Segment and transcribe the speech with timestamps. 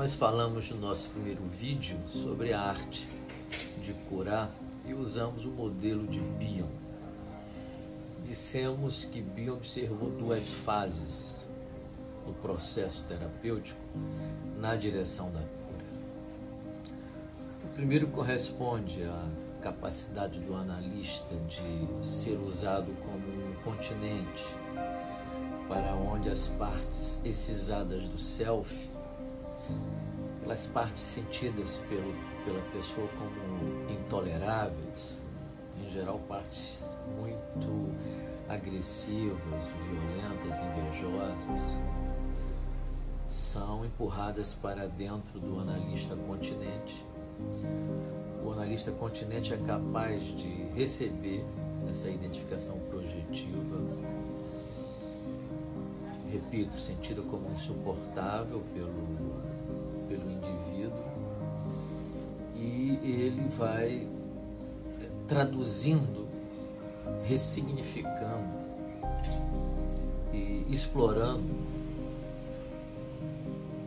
[0.00, 3.06] Nós falamos no nosso primeiro vídeo sobre a arte
[3.82, 4.50] de curar
[4.86, 6.70] e usamos o modelo de Bion.
[8.24, 11.36] Dissemos que Bion observou duas fases
[12.26, 13.78] no processo terapêutico
[14.58, 15.84] na direção da cura.
[17.62, 19.28] O primeiro corresponde à
[19.60, 24.46] capacidade do analista de ser usado como um continente
[25.68, 28.89] para onde as partes excisadas do self,
[30.50, 32.12] aquelas partes sentidas pelo,
[32.44, 35.18] pela pessoa como intoleráveis,
[35.80, 36.76] em geral partes
[37.16, 37.94] muito
[38.48, 41.78] agressivas, violentas, invejosas,
[43.28, 47.04] são empurradas para dentro do analista continente.
[48.44, 51.44] O analista continente é capaz de receber
[51.88, 53.76] essa identificação projetiva,
[56.30, 59.49] repito, sentida como insuportável pelo
[63.10, 64.06] ele vai
[65.26, 66.26] traduzindo,
[67.24, 68.60] ressignificando
[70.32, 71.54] e explorando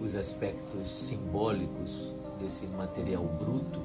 [0.00, 3.80] os aspectos simbólicos desse material bruto.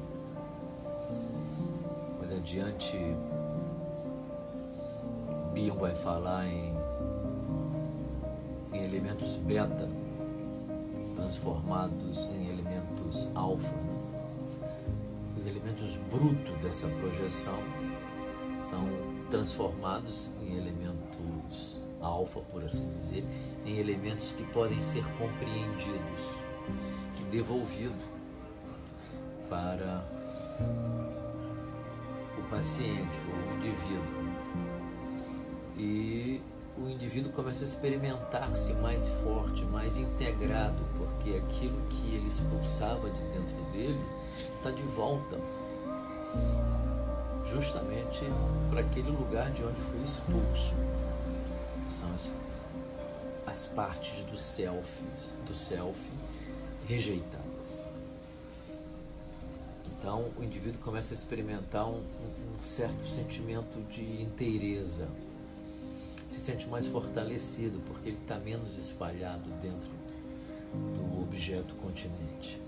[2.19, 2.97] Mais adiante,
[5.53, 6.73] Bion vai falar em,
[8.73, 9.89] em elementos beta
[11.15, 13.92] transformados em elementos alfa.
[15.83, 17.59] Os elementos brutos dessa projeção
[18.61, 18.87] são
[19.29, 23.25] transformados em elementos alfa, por assim dizer,
[23.65, 26.21] em elementos que podem ser compreendidos
[27.19, 27.25] e
[29.49, 30.05] para
[32.37, 34.23] o paciente o indivíduo.
[35.77, 36.41] E
[36.77, 43.19] o indivíduo começa a experimentar-se mais forte, mais integrado, porque aquilo que ele expulsava de
[43.19, 43.99] dentro dele
[44.57, 45.37] está de volta,
[47.45, 48.21] justamente
[48.69, 50.73] para aquele lugar de onde foi expulso.
[51.87, 52.29] São as,
[53.45, 55.03] as partes do self,
[55.45, 55.99] do self
[56.87, 57.83] rejeitadas.
[59.85, 65.07] Então o indivíduo começa a experimentar um, um, certo sentimento de inteireza,
[66.29, 69.89] se sente mais fortalecido porque ele está menos espalhado dentro
[70.73, 72.62] do objeto continente.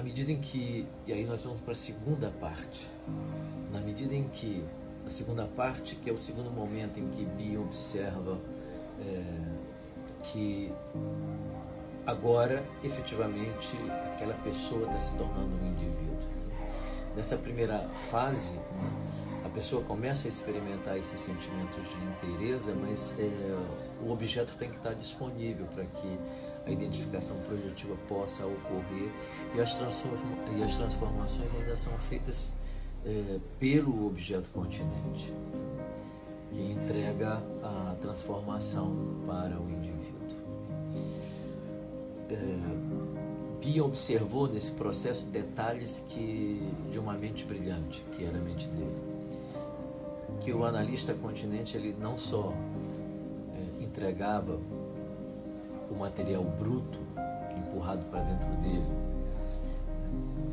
[0.00, 2.88] Na medida em que, e aí nós vamos para a segunda parte,
[3.70, 4.64] na medida em que
[5.04, 8.38] a segunda parte, que é o segundo momento em que Bia observa
[8.98, 9.22] é,
[10.22, 10.72] que
[12.06, 13.76] agora efetivamente
[14.14, 16.16] aquela pessoa está se tornando um indivíduo.
[17.14, 18.58] Nessa primeira fase,
[19.44, 23.58] a pessoa começa a experimentar esses sentimentos de inteireza, mas é,
[24.02, 26.18] o objeto tem que estar disponível para que
[26.70, 29.10] a identificação projetiva possa ocorrer
[29.54, 29.78] e as,
[30.56, 32.52] e as transformações ainda são feitas
[33.04, 35.32] é, pelo objeto continente,
[36.50, 38.94] que entrega a transformação
[39.26, 39.90] para o indivíduo.
[42.30, 42.80] É,
[43.80, 46.60] observou nesse processo detalhes que
[46.90, 48.96] de uma mente brilhante, que era a mente dele,
[50.40, 52.54] que o analista continente ele não só
[53.54, 54.58] é, entregava
[55.90, 56.98] o material bruto
[57.56, 58.86] empurrado para dentro dele,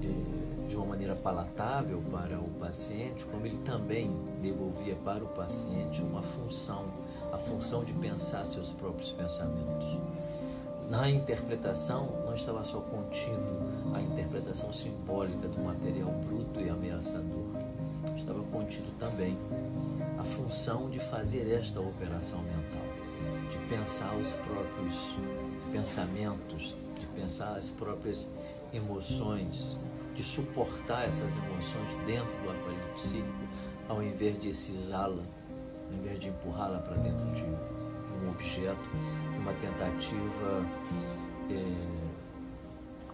[0.03, 0.37] é,
[0.77, 4.11] uma maneira palatável para o paciente, como ele também
[4.41, 6.85] devolvia para o paciente uma função,
[7.33, 9.97] a função de pensar seus próprios pensamentos.
[10.89, 17.47] Na interpretação, não estava só contido a interpretação simbólica do material bruto e ameaçador,
[18.15, 19.37] estava contido também
[20.17, 22.86] a função de fazer esta operação mental,
[23.49, 25.17] de pensar os próprios
[25.71, 28.29] pensamentos, de pensar as próprias
[28.73, 29.75] emoções,
[30.15, 33.47] de suportar essas emoções dentro do aparelho psíquico,
[33.87, 35.23] ao invés de excisá-la,
[35.89, 38.77] ao invés de empurrá-la para dentro de um objeto,
[39.39, 40.65] uma tentativa
[41.49, 42.07] é,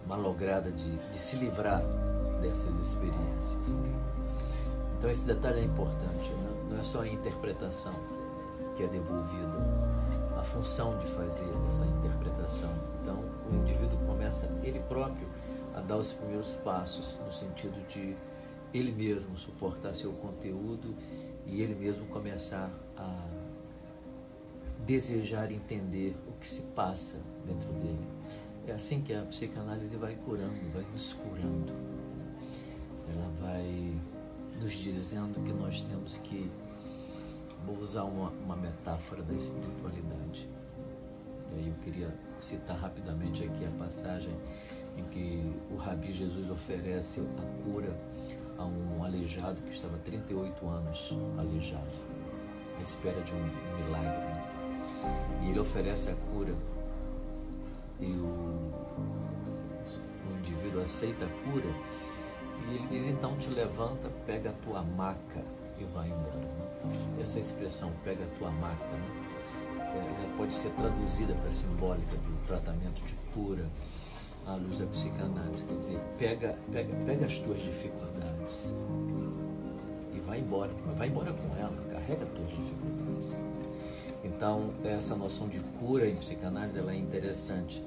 [0.06, 1.82] malograda de, de se livrar
[2.40, 3.74] dessas experiências.
[4.98, 6.50] Então esse detalhe é importante, né?
[6.70, 7.94] não é só a interpretação
[8.76, 9.58] que é devolvida,
[10.44, 12.72] função de fazer essa interpretação.
[13.00, 13.18] Então
[13.50, 15.28] o indivíduo começa ele próprio
[15.74, 18.16] a dar os primeiros passos no sentido de
[18.72, 20.94] ele mesmo suportar seu conteúdo
[21.46, 23.28] e ele mesmo começar a
[24.84, 28.06] desejar entender o que se passa dentro dele.
[28.66, 31.72] É assim que a psicanálise vai curando, vai nos curando.
[33.08, 33.94] Ela vai
[34.60, 36.50] nos dizendo que nós temos que,
[37.64, 40.48] vou usar uma, uma metáfora da espiritualidade,
[41.52, 44.34] E aí eu queria citar rapidamente aqui a passagem
[44.96, 47.96] em que o Rabi Jesus oferece a cura
[48.58, 51.90] a um aleijado que estava 38 anos aleijado,
[52.78, 54.44] à espera de um milagre.
[55.42, 56.54] E ele oferece a cura
[58.00, 58.26] e o,
[60.26, 61.68] o indivíduo aceita a cura
[62.66, 65.44] e ele diz então te levanta, pega a tua maca
[65.78, 66.48] e vai embora.
[67.20, 69.24] Essa expressão pega a tua maca, né?
[69.94, 73.64] ela pode ser traduzida para simbólica do tratamento de cura
[74.46, 78.74] à luz da psicanálise, quer dizer, pega, pega, pega as tuas dificuldades
[80.14, 83.36] e vai embora, vai embora com ela, carrega as tuas dificuldades.
[84.22, 87.82] Então, essa noção de cura em psicanálise ela é interessante.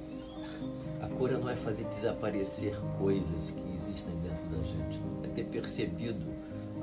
[1.01, 6.25] A cura não é fazer desaparecer coisas que existem dentro da gente, é ter percebido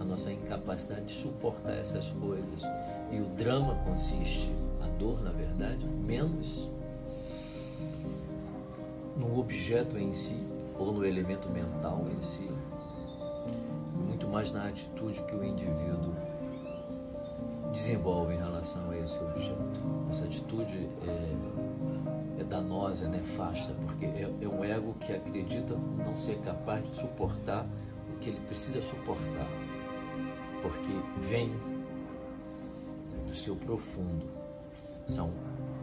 [0.00, 2.62] a nossa incapacidade de suportar essas coisas.
[3.10, 4.52] E o drama consiste,
[4.82, 6.68] a dor, na verdade, menos
[9.16, 10.38] no objeto em si
[10.78, 12.50] ou no elemento mental em si,
[14.06, 16.14] muito mais na atitude que o indivíduo
[17.72, 19.80] desenvolve em relação a esse objeto.
[20.08, 26.16] Essa atitude é, é danosa, é nefasta, porque é, é um ego que acredita não
[26.16, 27.66] ser capaz de suportar
[28.14, 29.48] o que ele precisa suportar,
[30.64, 31.54] porque vem
[33.26, 34.26] do seu profundo,
[35.06, 35.30] são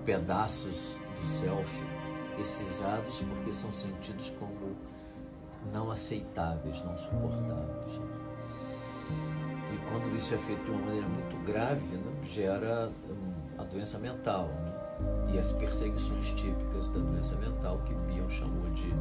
[0.03, 1.83] pedaços do self
[2.39, 4.75] excisados porque são sentidos como
[5.71, 8.01] não aceitáveis, não suportáveis.
[9.71, 12.91] E quando isso é feito de uma maneira muito grave, né, gera
[13.59, 18.91] a doença mental né, e as perseguições típicas da doença mental que Bion chamou de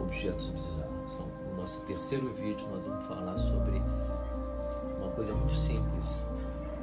[0.00, 1.12] objetos bizarros.
[1.12, 3.80] Então, no nosso terceiro vídeo, nós vamos falar sobre
[5.10, 6.18] coisa muito simples,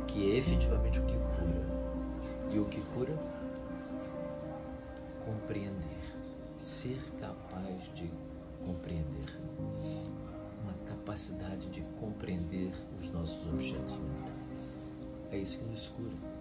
[0.07, 1.77] que é efetivamente o que cura.
[2.49, 3.13] E o que cura
[5.25, 6.15] compreender,
[6.57, 8.09] ser capaz de
[8.65, 9.37] compreender,
[10.63, 12.71] uma capacidade de compreender
[13.01, 14.81] os nossos objetos mentais.
[15.31, 16.36] É isso que nos cura.